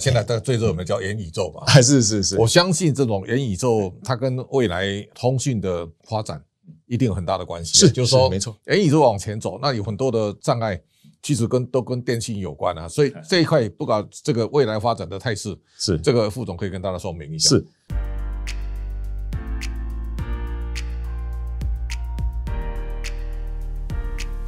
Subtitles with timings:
[0.00, 6.42] 现在的最热门叫元宇宙嘛，还 是是是，我相信这种元宇宙它跟未来通讯的发展
[6.86, 7.78] 一定有很大的关系。
[7.78, 10.80] 是，就是说没错，元宇宙往前走，那有很多的障碍，
[11.22, 12.88] 其实跟都跟电信有关啊。
[12.88, 17.50] 所以这一块不管这个未来发展的态势，是这个副总可以跟大家说明一下。
[17.50, 17.66] 是。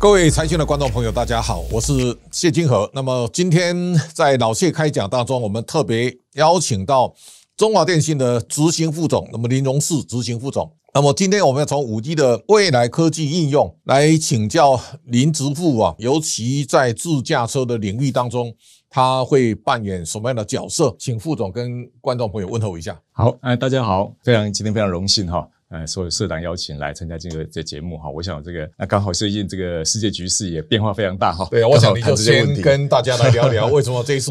[0.03, 1.93] 各位财讯的观众朋友，大家好，我是
[2.33, 2.91] 谢金河。
[2.93, 7.15] 那么今天在老谢开讲当中，我们特别邀请到
[7.57, 10.69] 中华电信的执行副总，那么林荣世执行副总。
[10.93, 18.53] 那么今天我们要从五 G 的未来科技应用来请教林执副啊，尤其在自驾车的领域当中，
[18.91, 20.93] 他会扮演什么样的角色？
[20.99, 23.01] 请副总跟观众朋友问候一下。
[23.13, 25.49] 好，哎，大家好，非常今天非常荣幸哈。
[25.73, 31.49] 呃，所有社长邀请来参加这个这节目哈，我想这个那刚好最近这个世界局势也变化非常大哈。
[31.51, 34.31] 对啊，我想你就先跟大家来聊聊 为什么这一次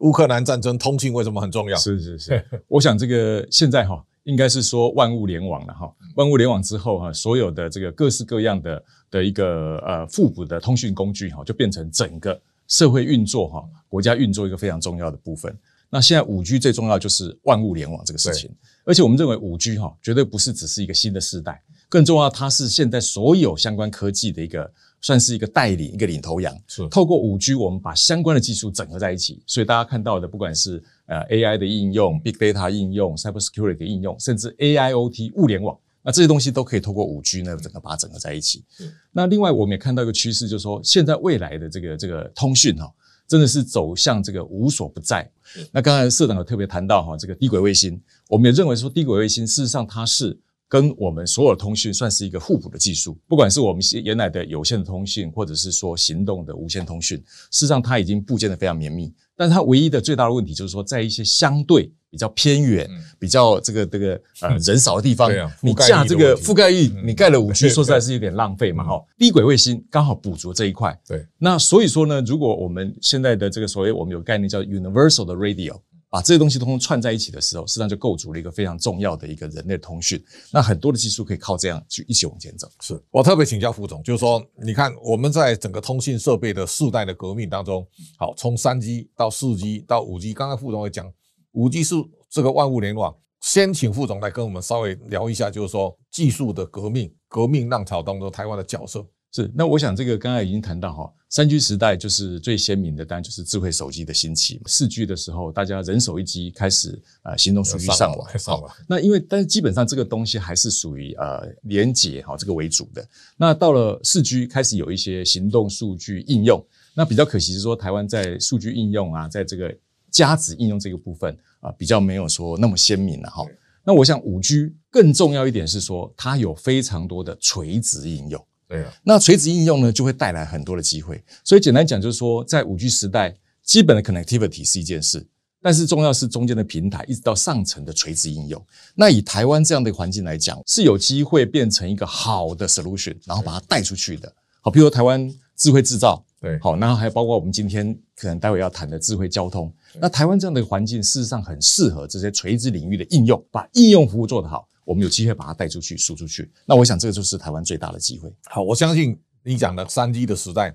[0.00, 1.76] 乌克兰战争通讯为什么很重要？
[1.78, 15.56] 是是是，我想这个现在哈，应该是说万物联网了哈，万物联网之后哈，所有的这个各式各样的的一个呃互补的通讯工具哈，就变成整个社会运作哈，国家运作一个非常重要的部分。
[15.90, 18.48] 那现在五 G 最重要就是万物联网这个事情。
[18.84, 26.56] 而且我们认为五 G 哈绝对不是只是一个新的世代，更重要，它是现在所有相关科技的一个算是一个带领一个领头羊。
[26.66, 38.64] 是透过五 G，我们把相关的技术整合在一起，所以大家看到的，不管是呃 AI 的应用、Big Data 应用、Cybersecurity 的应用，甚至 AIoT 物联网，那这些东西都可以透过五 G 呢整个把它整合在一起。
[39.12, 42.90] 那另外我们也看到一个趋势，就是说现在未来的这个这个通讯哈。
[43.30, 45.30] 真的是走向这个无所不在。
[45.70, 50.36] 那刚才社长有特别谈到哈，这个低轨卫星，我们也认为说低轨卫星事实上它是
[50.68, 53.16] 跟我们所有通讯算是一个互补的技术。
[53.28, 57.18] 不管是我们原来的有线的通讯，或者是说行动的无线通讯，
[57.52, 59.14] 事实上它已经部件的非常绵密。
[59.36, 65.30] 但是它唯一的最大的问题就是说，在一些相对比较偏远、比较这个这个呃 人少的地方，
[65.60, 69.02] 你架这个覆盖率，你盖了五 G，说实在是有点浪费嘛哈。
[69.16, 70.98] 低轨卫星刚好补足这一块。
[71.06, 75.78] 对，那所以说呢，如果我们现在的这个所谓我们有概念叫 universal 的 radio，
[76.08, 80.20] 把这些东西通通串在一起的时候，实际上就构筑了一个非常重要的一个人类通讯。
[80.50, 82.68] 那很多的技术可以靠这样去一起往前走。
[82.80, 87.86] 是我特别请教副总，就是说，你看我们在整个通信设备的世代的革命当中，
[88.18, 91.08] 好，从三 G 到四 G 到五 G，刚刚副总也讲，
[91.52, 91.94] 五 G 是
[92.28, 93.14] 这个万物联网。
[93.40, 99.04] 先请副总来跟我们稍微聊一下，就是说技术的革命、革命浪潮当中台湾的角色。
[99.32, 104.60] 是，那我想这个刚才已经谈到哈，三 G 时代就是最鲜明的，当然就是智慧手机的兴起。
[104.66, 108.28] 四 G 的时候，大家人手一机，开始呃行动数据 上网。
[108.44, 113.08] 好，那因为但是基本上这个东西还是属于呃连接哈这个为主的。
[113.36, 116.62] 那到了四 G 开始有一些行动数据应用，
[116.92, 119.72] 那比较可惜是说台湾在数据应用啊，在这个
[120.10, 123.44] 加值应用这个部分啊比较没有说那么鲜明了哈。
[123.84, 128.46] 那我想五 G 更重要一点是说它有非常多的垂直应用。
[128.68, 131.20] 对啊，那垂直应用呢，就会带来很多的机会。
[131.42, 133.34] 所以简单讲，就是说，在五 G 时代，
[133.64, 135.26] 基本的 connectivity 是一件事，
[135.60, 138.64] 但是重要是中间的平台，一直到上层的垂直应用。
[138.94, 144.32] 那以台湾这样的环境来讲，是有机会变成一个好的 solution，然后把它带出去的。
[144.60, 149.72] 好，比如说台湾智慧制造，对，好，然后还包括我们今天可能待会要谈的智慧交通。
[150.00, 154.66] 那台湾这样的环境，事实上很适合这些垂直领域的应用，把应用服务做得好。
[154.86, 158.32] 我们有机会把它带出去、输出去，那我想这个就是台湾最大的机会。
[158.46, 160.74] 好，我相信你讲的三 G 的时代，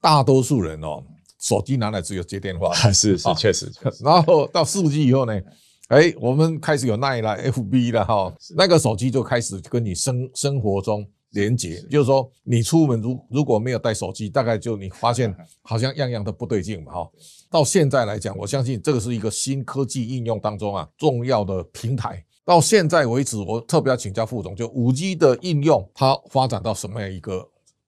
[0.00, 1.02] 大多数人哦，
[1.40, 3.72] 手机拿来只有接电话，是是，确实。
[4.04, 5.40] 然后到四 G 以后呢，
[5.88, 17.10] 哎，我们开始有 Line 了、FB 了哈，那个手机就开始跟你生生活中连接，就是说你出门如如果没有带手机，大概就你发现 好像样样都不对劲嘛哈。
[17.50, 22.24] 到现在来讲，我相信这个是一个新科技应用当中啊重要的平台。
[22.44, 27.46] 到现在为止，我特别要请教副总，就五 G 的应用，它发展到什么样一个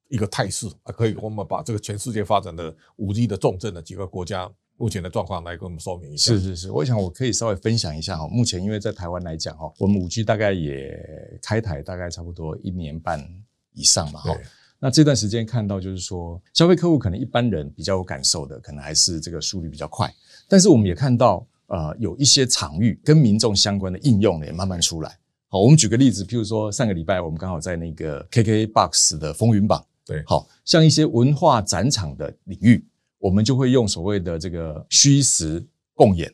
[0.09, 0.93] 一个态势啊？
[0.93, 6.33] 可以，我们把这个全世界发展的五 G 的重镇的几个国家目前的状况来跟我们说明一下。
[6.33, 8.27] 是是是，我想我可以稍微分享一下哈。
[8.27, 10.99] 目前因为在台湾来讲哈，我们五 G 大概也
[11.43, 13.25] 开台大概差不多一年半
[13.75, 14.35] 以上嘛哈。
[14.79, 20.13] 那这段时间看到就是说，消费客户可能一般人比较有感受的，可能还是这个速率比较快，
[20.49, 21.47] 但是我们也看到。
[21.73, 25.19] 呃，有一些场域跟民众相关的应用呢，也慢慢出来。
[25.47, 32.85] 好，我们举个例子，譬如说上个礼拜我们刚好在那个 KKBOX 的风云榜，对，好像一些文化展场的领域，
[33.21, 35.65] 我们就会用所谓的这个虚实
[35.95, 36.33] 共演、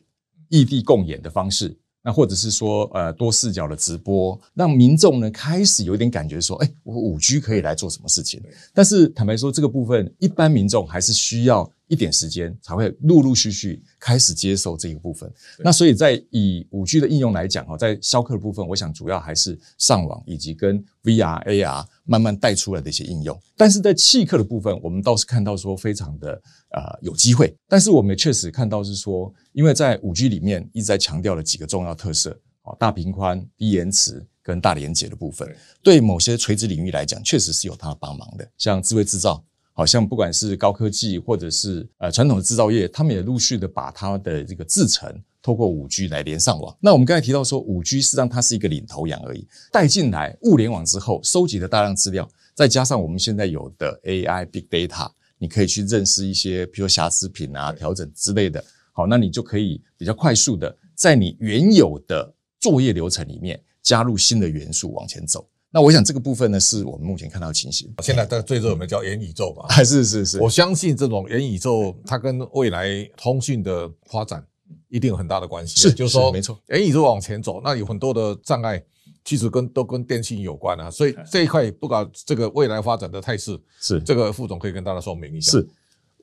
[0.49, 8.41] 异地共演的方式，那或者是说呃多视角的直播，让民众呢开始有点感觉说，哎，我五 G 可以来做什么事情？
[8.73, 15.31] 但是坦白说，这个部分一般民众还是需要一点时间才会陆陆续续开始接受这个部分。
[15.59, 23.39] 那所以在以五 G 的应用来讲哈，在消客的部分，我想主要还是上网以及跟 VR、AR 慢慢带出来的一些应用。
[23.55, 26.41] 但是在契客的部分，我们倒是看到说非常的
[26.71, 27.55] 呃有机会。
[27.67, 35.47] 但是我们也确实看到是说，因为在五 G 里面一直在强调了几个重要特色，啊，大频宽、低延迟跟大连结的部分，
[35.81, 39.43] 对某些垂直领域来讲，确实是有它的帮忙的，像智慧制造。
[39.77, 45.07] 好像不管是高科技或者是呃传统的制造业，他们也陆续的把它的这个制程
[45.39, 46.75] 透过五 G 来连上网。
[46.81, 58.65] 那我们刚才提到说，五 G 实际上它是一个领头羊而已，带进来物联网之后，收集的大量资料，再加上我们现在有的 AI Big Data，你可以去认识一些，比如说瑕疵品啊、调整之类的。
[58.93, 65.47] 好，那你就可以比较快速的在你原有的作业流程里面加入新的元素往前走。
[65.77, 67.93] 那我想这个部分呢，是我们目前看到的情形。
[68.01, 69.71] 现在的最热门叫元宇宙嘛？
[69.83, 70.41] 是是是。
[70.41, 74.43] 我相信这种元宇宙，它跟未来通讯的发展
[74.89, 75.79] 一定有很大的关系。
[75.79, 76.59] 是，就是说，没错。
[76.69, 78.83] 元宇宙往前走，那有很多的障碍，
[79.23, 80.89] 其实跟都跟电信有关啊。
[80.89, 85.51] 所以这一块，不管这个未来发展的态势，是这个副总可以跟大家说明一下。
[85.51, 85.69] 是，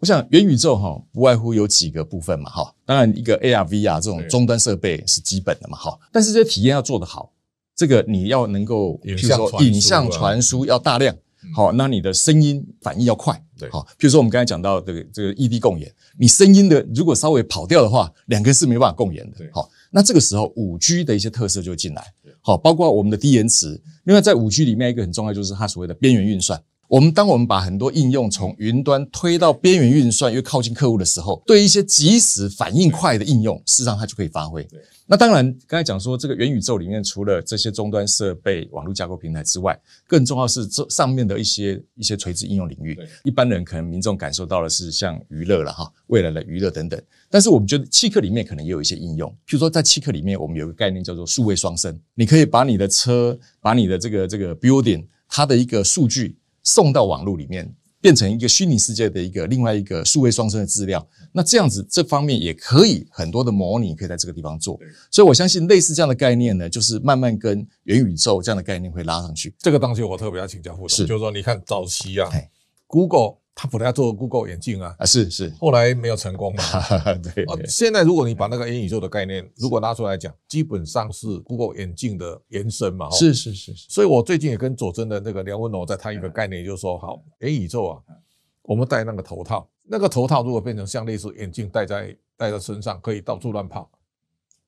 [0.01, 2.75] 我想元宇宙哈，不外乎有几个部分嘛，哈。
[2.85, 5.97] 当然，一个 AR、VR 这种终端设备是基本的嘛，哈。
[6.11, 7.31] 但是这些体验要做得好。
[7.77, 11.17] 这个你要能够，比如说影像传输要大量，
[11.55, 22.05] 好，那你的声音反应要快，对，好，比如说我们刚才讲到这个这个异地共演，你声音的如果稍微跑掉的话，两个是没办法共演的，好，那这个时候五 G 的一些特色就会进来，
[22.41, 26.63] 好，包括我们的低延迟，另外在五 G 里面一个很重要就是它所谓的边缘运算。
[26.95, 34.65] 我们当我们把很多应用从云端推到边缘运算，越靠近客户的时候，对一些即时反应快的应用，事实上它就可以发挥。
[35.05, 39.77] 那当然，刚才讲说这个元宇宙里面，除了这些终端设备、网络架构平台之外，
[40.07, 42.97] 更重要是这上面的一些一些垂直应用领域。
[43.25, 47.03] 一般人可能民众感受到的是像娱乐了哈，未来的娱乐等等。
[47.29, 56.37] 但是我们觉得契客里面可能也有一些应用，譬如说在契客里面，我们有一个概念叫做数位双生，你可以把你的车，把你的这个这个 building 它的一个数据。
[56.65, 61.07] 送到网络里面，变成一个虚拟世界的一个另外一个数位双生的资料。
[61.31, 64.77] 那这样子，这方面也可以很多的模拟，可以在这个地方做。
[65.11, 69.55] 所以我相信类似这样的概念呢，就是慢慢跟元宇宙这样的概念会拉上去。
[69.61, 72.29] 这个东西我特别要请教副总，是就是说，你看早期啊
[72.89, 73.44] ，Google。
[73.57, 76.65] 他本来要做 Google 眼镜啊，啊是是，后来没有成功嘛。
[77.23, 83.09] 对，对，现在如果你把那个元宇宙的概念如果拿出来讲，基本上是 Google 眼镜的延伸嘛。
[83.11, 83.87] 是是是是。
[83.89, 88.03] 所以我最近也跟佐证的那个梁文龙在谈一个概念，就是说，好，元宇宙啊，
[88.63, 93.89] 我们戴那个头套，那个头套如果变成像类似眼镜戴在戴在身上，可以到处乱跑，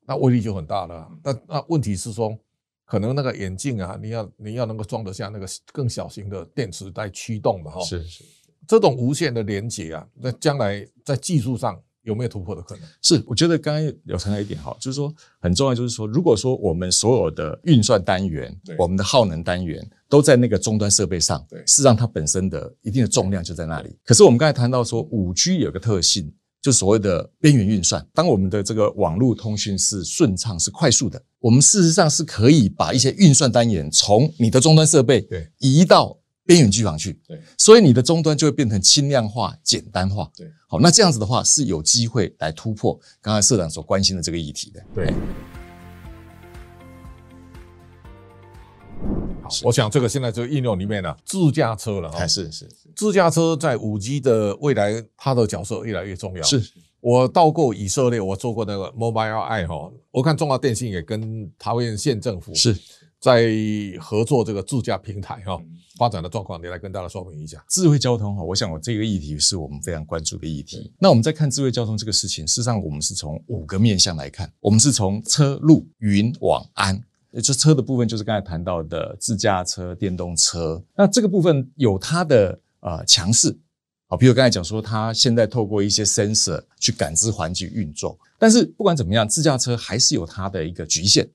[0.07, 1.11] 那威力就很大了。
[1.25, 2.39] 那那问题是说，
[2.85, 7.73] 可能那个眼镜啊，你要你要能够装得下那个更小型的电池来驱动嘛。
[7.73, 7.81] 哈。
[7.81, 8.23] 是是。
[8.67, 12.85] 这种无限的连接啊，那将来在技术上有没有突破的可能？
[13.03, 23.97] 是，我觉得刚刚有谈到一点哈，就是说很重要，就是说，如果说我们所有的运算单元，我们的耗能单元都在那个终端设备上，对，事实上它本身的一定的重量就在那里。
[24.05, 26.33] 可是我们刚才谈到说，五 G 有个特性，
[26.63, 36.19] 就所谓的边缘运算，当我们的这个网络通讯是顺畅、是快速的，我们事实上是可以把一些运算单元从你的终端设备对移到。
[36.47, 45.13] 边缘机房去，对，所以你的终端就会变成轻量化、简单化，对，好，那这样子的话是有机会来突破刚才社长所关心的这个议题的，对。
[49.43, 56.43] 好，我想这个现在这个应用里面呢、啊，自驾车了，还是是自驾车在五 G 的未来，它的角色越来越重要。
[56.45, 56.63] 是。
[57.01, 62.77] 我到过以色列，我做过那个 Mobileye 哈，我看中华电信也跟桃园县政府是。
[63.19, 63.51] 在
[63.99, 65.59] 合作这个自驾平台哈。
[65.97, 67.65] 发展的状况，你来跟大家说明一下。
[67.69, 70.93] 智慧交通哈，我想我这个议题是我们非常关注的议题。
[70.99, 74.53] 那我们在看智慧交通这个事情，事实上我们是从五个面向来看。
[74.61, 77.03] 我们是从车、路、云、网、安。
[77.43, 80.83] 这车的部分就是刚才谈到的自驾车、电动车。
[80.97, 83.55] 那这个部分有它的呃强势，
[84.07, 88.19] 好，比如刚才讲说，它现在透过一些 sensor 去感知环境运作。
[88.39, 91.29] 但是不管怎么样，自驾车还是有它的一个局限。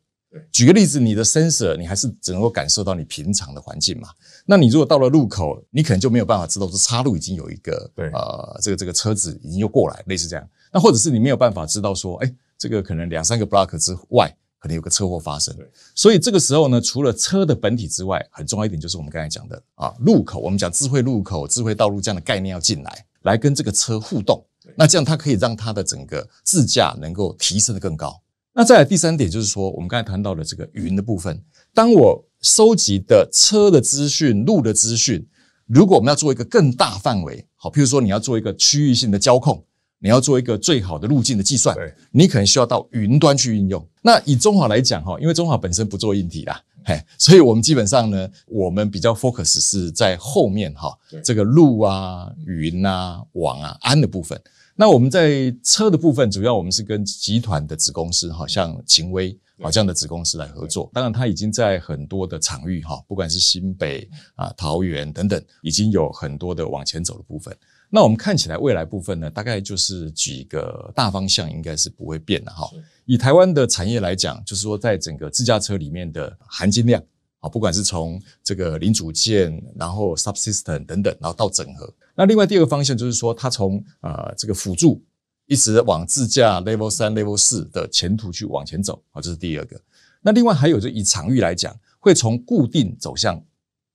[0.52, 4.08] 举个例子，你的 sensor 你还是只能够感受到你平常的环境嘛？
[4.46, 10.48] 那你如果到了路口，你可能就没有办法知道说岔路已经有一个对呃这个这个车子已经又过来，类似这样。
[10.72, 15.54] 那或者是你没有办法知道说，哎，这个可能两三个 block 之外可能有个车祸发生。
[15.58, 24.42] 对，所以这个时候呢，除了车的本体之外，很重要一点就是我们刚才讲的啊，路口我们讲智慧路口、智慧道路这样的概念要进来，来跟这个车互动。
[24.78, 28.22] 那这样它可以让它的整个自驾能够提升的更高。
[28.54, 31.42] 那再来第三点就是说，我们刚才谈到的这个云的部分，
[31.74, 35.26] 当我收集的车的资讯、路的资讯，
[35.68, 39.64] 如果我们要做一个更大范围，好，譬如说你要做一个区域性的交控，
[40.00, 43.88] 你要做一个最好的路径的计算，对，你可能需要到云端去运用。
[44.02, 50.94] 那以中华来讲哈，因为中华本身不做硬体啦，嘿，所以我们基本上呢，我们比较 focus 是在后面哈，
[51.24, 54.38] 这个路啊、云啊、网啊、安的部分。
[54.76, 60.90] 那我们在车的部分，主要我们是跟集团的子公司，好像秦威好这样的子公司来合作。
[60.94, 67.56] 当然，它已经在很多的场域哈，不管是新北啊、桃园等等，已经有很多的往前走的部分。
[67.90, 72.68] 那我们看起来未来部分呢，大概就是几个大方向，应该是不会变的哈。
[73.06, 77.04] 以台湾的产业来讲，就是说在整个自驾车里面的含金量
[77.42, 81.94] 啊，不管是从这个零组件，然后 subsystem 等等，然后到整合。
[82.16, 85.04] 那另外第二个方向就是说，它从呃这个辅助
[85.48, 89.82] 一直往自驾 level 三、level 四的前途去往前走啊，这是第二个。
[90.22, 93.44] 那另外还有就以场域来讲，会从固定走向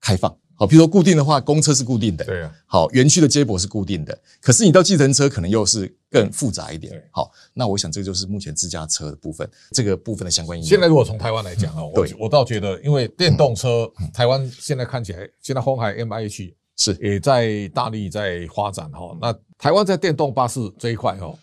[0.00, 0.36] 开放。
[0.58, 2.50] 好，比如说固定的话，公车是固定的，对啊。
[2.64, 6.98] 好，园区的接驳是固定的，可是你到计程车可能又是更复杂一点。
[7.10, 10.68] 好，那我想这就是目前自驾车的部分，这个部分的相关应用。
[10.68, 19.14] 现在如果从台湾来讲啊，我我倒觉得，因为电动车，台湾现在看起来，现在鸿海 MIH 是也在大力在发展哈。
[19.20, 21.34] 那台湾在电动巴士这一块哈，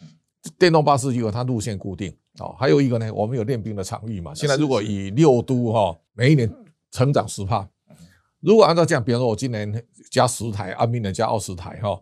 [0.58, 4.34] 电动巴士有它路线固定哦，还有一个呢，我们有练兵的场域嘛。
[4.34, 6.52] 现在如果以六都哈，每一年
[6.90, 7.70] 成长十趴。
[8.44, 11.98] 如果按照这样，比方说，我今年加十台，啊，明年加二十台，哈，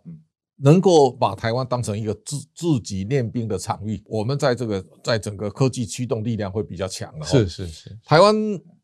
[0.57, 7.25] 能够把台湾当成一个自自己练兵的场域，我们在这个在整个科技驱动力量会比较强的。
[7.27, 8.36] 是是是，台湾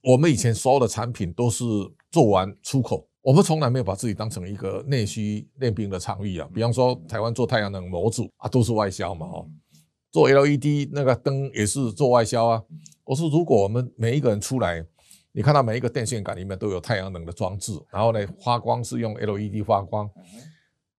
[0.03, 1.65] 我们以前所有的产品都是
[2.11, 6.47] 做完出口，我们从来没有把自己当成一个内需练兵的场域啊。
[6.53, 9.49] 比方说，台湾做太阳能模组啊，都是外销嘛，哦，
[10.11, 12.61] 做 LED 那个灯也是做外销啊。
[13.03, 14.85] 我说，如果我们每一个人出来。
[15.37, 20.09] 你看到每一个电线杆里面都有太阳能的装置，然后呢，发光是用 LED 发光。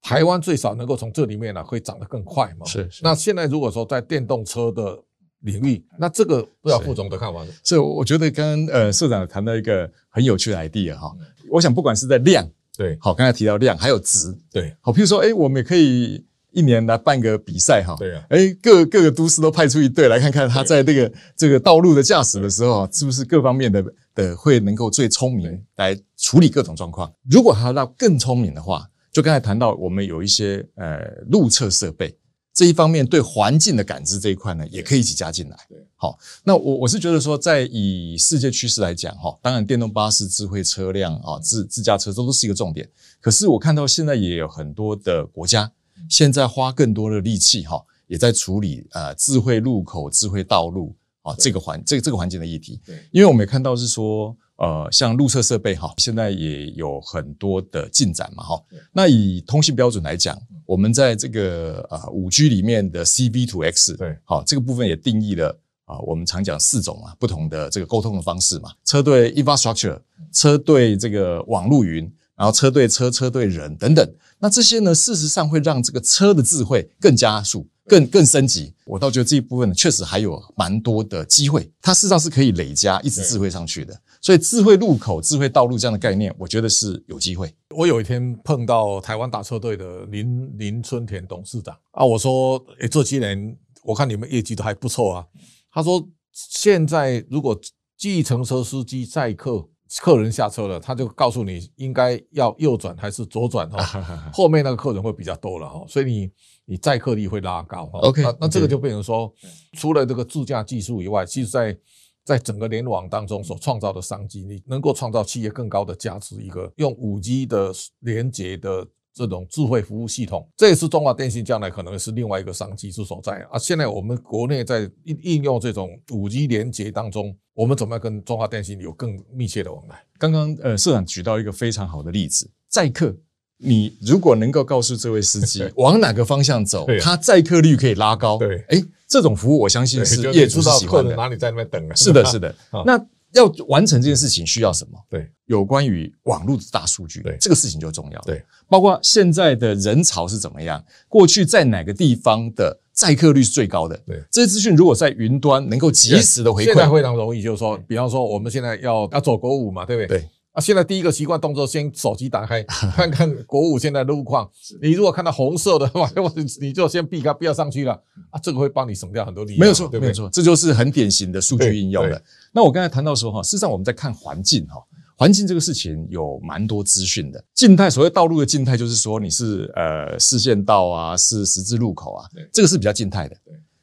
[0.01, 2.65] 台湾最少能够从这里面呢，会长得更快嘛？
[2.65, 3.01] 是是。
[3.03, 4.97] 那现在如果说在电动车的
[5.41, 7.53] 领域，那这个不知道副总的看法是？
[7.65, 11.13] 是，我觉得刚刚呃社长谈到一个很有趣的 idea 哈。
[11.51, 16.25] 我想不管是在量，对，好，刚才提到量，还有值，对，好，譬如说，哎，我们也可以。
[16.53, 27.13] 一年来办个比赛哈，对啊，哎，各各个都市都派出一队来看看他在这个这个道路的驾驶的时候，是不是各方面的的会能够最聪明来处理各种状况。
[27.31, 30.99] 如果还要到更聪明的话，就刚才谈到我们有一些呃
[31.31, 32.17] 路测设备
[32.55, 35.57] 这一方面对环境的感知这一块呢，也可以一起加进来。
[35.69, 42.89] 对，好，那我我是觉得说，在以世界趋势来讲哈，当然电动巴士、智慧车辆啊、自自驾车这都是一个重点。
[43.21, 45.71] 可是我看到现在也有很多的国家。
[46.09, 52.81] 现在花更多的力气哈，也在处理呃智慧路口、智慧道路啊这个环这个这个环境的议题。
[52.85, 58.63] 对，因为我们也看到是说呃像路测设备哈，现在也有很多的进展嘛哈。
[58.93, 70.01] 那以通信标准来讲，我们在这个呃五 G 里面的 C-V2X 对，好这个部分也定义了啊，我们常讲四种啊不同的这个沟通的方式嘛，车对 infrastructure，
[70.33, 72.11] 车对这个网路云。
[72.39, 78.73] 然后车对车，车对人等等，那这些呢，事实上会让这个车的智慧更加速、更更升级。
[78.87, 84.01] 我倒觉得这一部分，确实还有蛮多的机会，它事实上是可以累加一直智慧上去的。
[84.21, 87.53] 所以，智慧路口、智慧道路这样的概念，我觉得是有机会。
[87.75, 95.27] 我有一天碰到台湾大车队的林林春田董事长啊，我说：“诶，这几年我看你们业绩都还不错啊。”
[95.75, 97.61] 他说：“现在如果
[97.97, 99.69] 计程车司机载客。”
[100.01, 103.83] 客人下车了，他就告诉你应该要右转还是左转哈，
[104.33, 106.31] 后面那个客人会比较多了哈，所以你
[106.67, 107.99] 你载客率会拉高哈。
[108.01, 109.33] OK，那那这个就变成说，
[109.73, 111.79] 除了这个自驾技术以外，其实在
[112.25, 116.43] 在整个联网当中所创造的商机，你能够创造企业更高的价值。
[116.43, 118.87] 一个用五 G 的连接的。
[119.19, 123.59] 这种智慧服务系统，这也是中华电信将来可能是另外一个商机之所在啊！
[123.59, 130.01] 现在我们国内在应应用这种五 G 连接当中，我们怎么样跟中华电信有更密切的往来？
[130.21, 133.13] 刚刚呃，社长举到一个非常好的例子，载客，
[133.57, 138.39] 你如果能够告诉这位司机 往哪个方向走，他载客率可以拉高。
[138.39, 141.17] 对，哎，这种服务我相信是业主喜欢的。
[141.17, 141.95] 哪里在那边等啊？
[141.97, 142.55] 是的， 是的。
[142.87, 143.05] 那。
[143.33, 144.99] 要完成这件事情需要什么？
[145.09, 148.21] 对，有关于网络的大数据，对这个事情就重要。
[148.23, 153.97] 对，包括现在的人潮是怎么样，过去在哪个地方的载客率是最高的？
[154.07, 157.43] 对，这些资讯如果在云端能够及时的回馈，现在非常容易。
[157.43, 160.19] 就是说，比方说我们现在要要走国五嘛，对不对？
[160.19, 160.29] 对。
[160.59, 162.61] 啊，现在第一个习惯动作，先手机打开
[162.97, 164.51] 看看国五现在的路况。
[164.83, 166.11] 你如果看到红色的话，
[166.61, 167.93] 你就先避开，不要上去了。
[168.31, 169.57] 啊，这个会帮你省掉很多力。
[169.57, 172.21] 没有错，没有错，这就是很典型的数据应用了。
[172.53, 174.83] 那我刚才谈到说哈，事实上我们在看环境哈，
[175.17, 177.45] 环境这个事情有蛮多资讯的。
[177.55, 183.37] 静态，所谓道路的静态，就是说你是呃视线道啊，是十字路口啊，这个是比较静态的。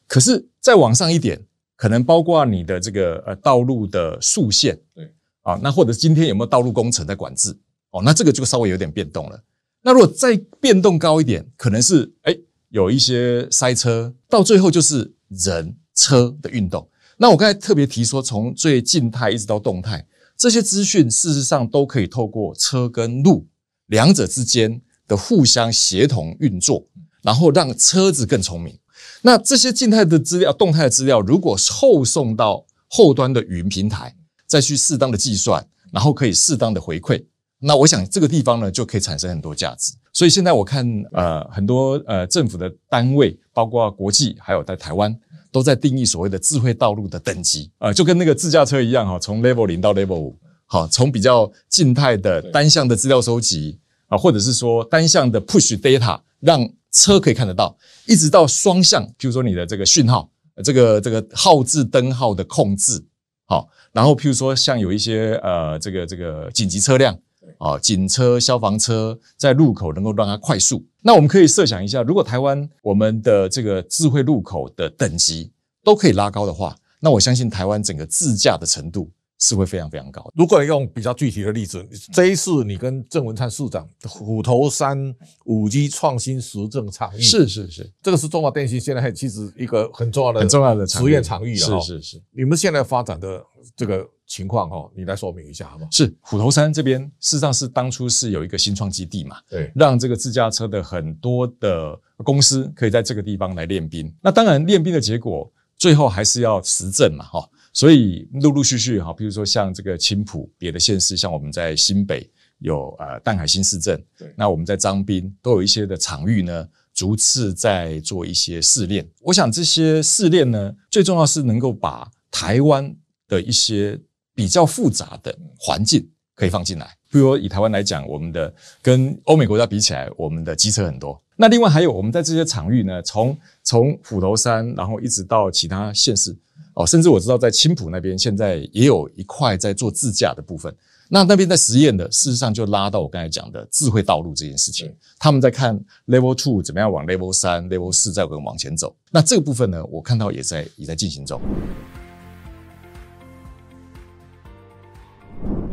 [0.06, 1.42] 可是再往上一点，
[1.74, 5.10] 可能包括你的这个呃道路的竖线，对
[5.46, 7.56] 啊，那或者今天有没有道路工程在管制？
[7.92, 9.40] 哦，那这个就稍微有点变动了。
[9.80, 12.36] 那如果再变动高一点，可能是诶
[12.70, 16.90] 有一些塞车，到最后就是人车的运动。
[17.16, 20.04] 那我刚才特别提说，从最静态一直到动态，
[20.36, 23.46] 这些资讯事实上都可以透过车跟路
[23.86, 26.84] 两者之间的互相协同运作，
[27.22, 28.76] 然后让车子更聪明。
[29.22, 34.15] 那这些静态的资料、动态的资料，如果后送到后端的云平台，
[34.46, 37.24] 再去适当的计算，然后可以适当的回馈。
[37.58, 39.94] 那我想这个地方呢，就可以产生很多价值。
[40.12, 45.14] 所以现在我看，呃，很多呃政府的单位，包括国际，还有在台湾，
[45.50, 57.76] 都在定义所谓的智慧道路的等级，呃，就跟那个自驾车一样哈，从 Level 零到 Level 五，好，从比较静态的单向的资料收集啊，或者是说单向的 Push Data，让车可以看得到，
[58.06, 60.30] 一直到双向，譬如说你的这个讯号，
[60.62, 63.02] 这个这个号志灯号的控制，
[63.46, 67.18] 好，然后譬如说像有一些呃这个这个紧急车辆。
[67.58, 70.84] 啊，警车、消防车在路口能够让它快速。
[71.00, 75.52] 那我们可以设想一下，如果台湾我们的这个智慧路口的等级
[75.84, 80.30] 都可以拉高的话，那我相信台湾整个自驾的程度是会非常非常高。
[80.34, 85.14] 如果用比较具体的例子，这一次你跟郑文灿市长虎头山
[85.44, 91.80] 五 G 创新实证场域，是是是，这个是中华电信现在其实一个很重要的很重要的实验场域了。
[91.80, 93.44] 是是是，你们现在发展的
[93.76, 94.06] 这个。
[94.28, 95.90] 情况哈，你来说明一下好不好？
[95.92, 104.12] 是虎头山这边，事实上是当初是有一个新创基地嘛，对，让这个自驾车的很多的公司可以在这个地方来练兵。
[104.20, 107.48] 那当然练兵的结果，最后还是要实证嘛，哈。
[107.76, 112.26] 所以陆陆续续哈，比如说像这个青浦别的县市，像我们在新北
[112.60, 119.06] 有呃淡海新市镇，对，那我们在彰滨都有一些的场域呢，逐次在做一些试炼。
[119.20, 122.96] 我想这些试炼呢，最重要是能够把台湾
[123.28, 124.00] 的一些
[124.34, 131.22] 比较复杂的环境可以放进来，比如以台湾来讲，我们的跟欧美国家比起来，我们的机车很多。
[131.36, 136.34] 那另外还有我们在这些场域呢，从从虎头山，然后一直到其他县市
[136.74, 140.74] 哦，甚至我知道在青浦那边现在也有一块在做自驾的部分。
[141.08, 144.92] 那那边在实验的，事实上就拉到我刚才讲的智慧道路这件事情。
[145.18, 148.92] 他们在看 Level Two 怎么样往 Level 三、Level 四再往前走。
[149.12, 151.40] 那这个部分呢，我看到也在也在进行中。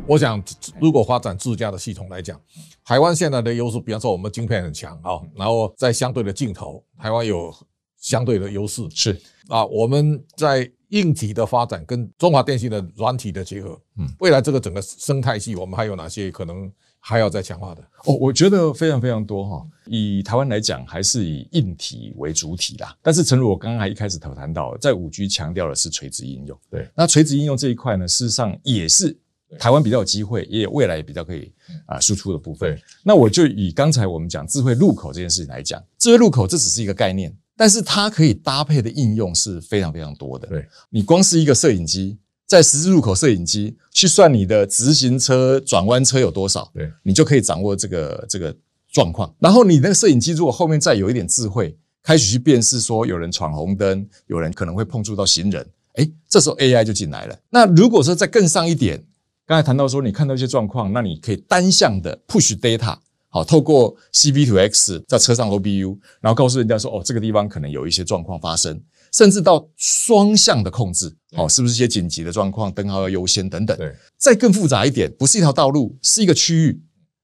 [0.05, 0.43] 我想，
[0.81, 2.39] 如果发展自家的系统来讲，
[2.83, 7.53] 台湾现在的优势，比方说我们晶片很强啊，然后在相对的镜头，台湾有
[7.97, 8.85] 相对的优势。
[8.93, 17.81] 是啊，我们在硬体的发展跟中华电信的软体的结合，嗯，未来这个整个生态系，我们还有哪些可能还要再强化的？
[18.03, 19.65] 哦，我觉得非常非常多哈。
[19.85, 22.93] 以台湾来讲，还是以硬体为主体啦。
[23.01, 26.59] 但是，诚如我刚刚一开始头谈到，在五 G 强调的是垂直应用。
[26.69, 29.17] 对，那垂直应用这一块呢，事实上也是。
[29.59, 31.51] 台湾比较有机会，也有未来也比较可以
[31.85, 32.79] 啊输出的部分。
[33.03, 40.47] 那我就以刚才我们讲智慧路口这件事情来讲，智慧路口这只是一个概念，但是它可以搭配的应用是非常非常多的。
[40.47, 48.55] 对，你光是一个摄影机，在十字路口摄影机去算你的直行车转弯车有多少，对，你就可以掌握这个这个
[48.91, 49.33] 状况。
[49.39, 57.39] 然后你那个摄影机如果后面再有一点智慧，开始去辨识说有人闯红灯，有人可能会碰触到行人，诶，这时候 AI 就进来了。
[57.49, 59.03] 那如果说再更上一点。
[59.45, 73.77] 刚才谈到说，你看到一些状况，那你可以单向的 push data，好，透过 C-V2X 在车上 OBU，然后告诉人家说，哦，这个地方可能有一些状况发生，甚至到双向的控制，好，是不是一些紧急的状况，灯号要优先等等。
[73.77, 76.81] 对，再更复杂一点，不是一条道路，是一个区域，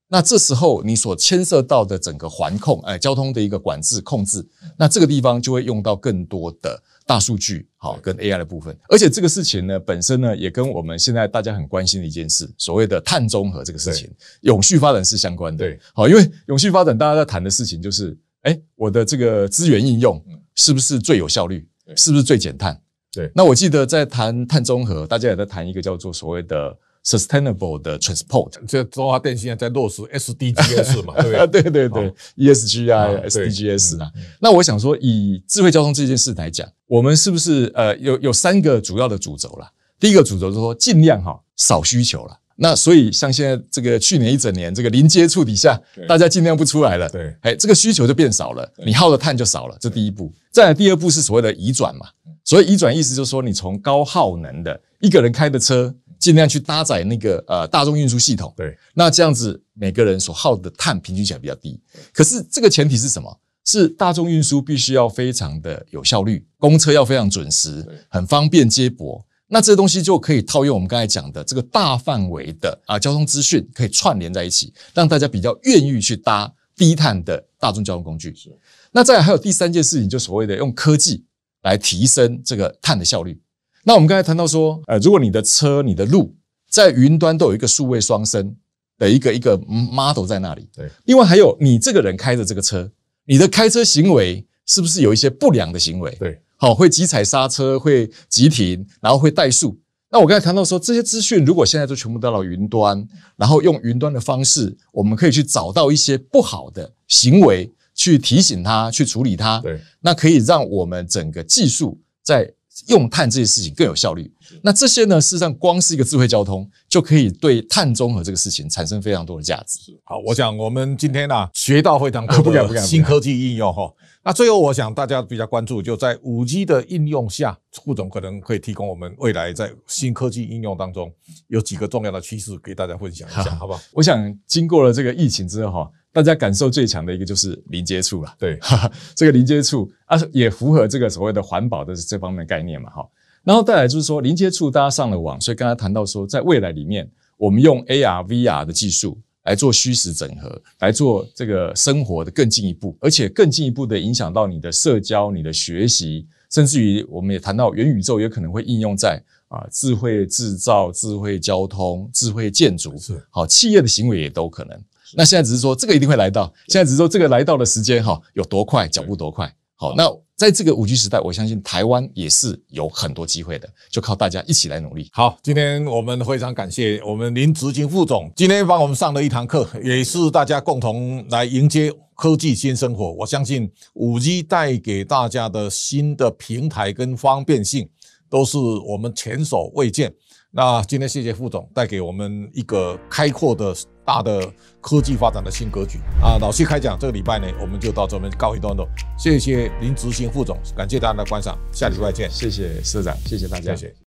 [0.08, 4.46] 那这时候你所牵涉到的整个环控，哎，交通的一个管制控制，
[4.78, 6.82] 那这个地方就会用到更多的。
[7.10, 14.08] 大数据好，跟 AI 的部分，而且这个事情呢，本身呢，也跟我们现在大家很关心的一件事，所谓的碳中和这个事情，
[14.42, 15.64] 永续发展是相关的。
[15.64, 21.66] 对，好，因为永续发展大家在谈的事情就是，哎，我的这个资源应用是不是最有效率？
[21.96, 22.80] 是不是最减碳？
[23.10, 23.28] 对。
[23.34, 26.78] 那我记得在谈碳中和，大家也在谈一个叫做所谓的。
[27.02, 31.62] Sustainable 的 transport，这中华电信在在落实 SDGs 嘛， 对不对？
[31.62, 34.10] 对对对，ESG 啊，SDGs 啊。
[34.38, 39.70] 那我想说，以智慧交通这件事来讲，我们是不是呃有有三个主要的主轴啦？
[39.98, 42.36] 第一个主轴是说尽量哈少需求了。
[42.56, 50.30] 那所以像现在这个去年一整年这个零接触底下，大家尽量不出来了，对，哎，这个需求就变少了，你耗的碳就少了，这第一步。
[50.52, 52.06] 再来第二步是所谓的移转嘛，
[52.44, 55.94] 所以移转意思就是说，你从高耗能的一个人开的车。
[56.20, 58.54] 尽量去搭载那个呃大众运输系统。
[58.56, 61.80] 对，那这样子每个人所耗的碳平均起来比较低。
[62.12, 63.40] 可是这个前提是什么？
[63.64, 69.24] 是大众运输必须要非常的有效率，公车要非常准时，很方便接驳。
[69.48, 78.34] 那这些东西就可以套用我们刚才讲的这个大范围的啊交通资讯，可以串联在一起，让大家比较愿意去搭低碳的大众交通工具。
[78.34, 78.50] 是。
[78.92, 81.24] 那再来还有第三件事情，就所谓的用科技
[81.62, 83.40] 来提升这个碳的效率。
[83.84, 86.34] 那我们刚才谈到说，呃，如果你的车、你的路
[86.68, 88.54] 在云端都有一个数位双生
[88.98, 90.68] 的一个一个 model 在那里。
[90.76, 90.88] 对。
[91.06, 92.90] 另外还有你这个人开着这个车。
[93.26, 96.10] 你的开车行为是不是有一些不良的行为？
[96.18, 99.78] 对，好，会急踩刹车，会急停，然后会怠速。
[100.10, 109.60] 那我刚才谈到说，这些资讯如果现在都全部到了云端，然后用云端的方式，我们可以去找到一些不好的行为，去提醒他，去处理它。
[109.60, 112.52] 对，那可以让我们整个技术在
[112.88, 114.32] 用碳这些事情更有效率。
[114.62, 119.78] 那这些呢，事实上光是一个智慧交通就可以对碳中和这个事情产生非常多的价值。
[120.04, 123.92] 好，我想我们今天啊学到非常多的新科技应用哈。
[124.22, 131.10] 那最后我想大家比较关注，就在五 G 的应用下，副总可能可以提供我们未来在新科技应用当中
[131.48, 133.80] 有几个重要的趋势给大家分享一下，好不好？
[133.92, 138.34] 我想经过了这个疫情之后哈，大家感受最强的一个就是零接触了。
[138.38, 138.58] 对，
[139.14, 143.08] 这个零接触啊也符合这个所谓的环保的这方面概念嘛哈。
[143.42, 164.78] 然后再来就是说，零接触大家上了网，所以刚才谈到说，在未来里面，我们用 AR、VR 的技术来做虚实整合，来做这个生活的更进一步，而且更进一步的影响到你的社交、你的学习，甚至于我们也谈到元宇宙也可能会应用在啊智慧制造、智慧交通、智慧建筑，是好企业的行为也都可能。
[165.14, 169.52] 那现在只是说这个一定会来到，现在只是说这个来到的时间哈有多快，脚步多快。
[169.74, 175.08] 好，那在这个五 G 时代，我相信台湾也是有很多机会的，就靠大家一起来努力。
[175.10, 183.10] 好，今天我们非常感谢我们林执行副总，今天帮我们上了一堂课，也是大家共同来迎接科技新生活。
[183.12, 187.88] 我相信五 G 带给大家的新的平台跟方便性，
[188.28, 190.12] 都是我们前所未见。
[190.52, 193.72] 那今天谢谢副总带给我们一个开阔的
[194.04, 196.38] 大的科技发展的新格局啊！
[196.40, 198.84] 老谢开讲这个礼拜呢，我们就到这边告一段落。
[199.16, 202.28] 谢谢林执行副总，感谢大家的观赏，下礼拜见。
[202.28, 203.76] 谢谢社长，谢谢大家。
[203.76, 203.94] 谢谢。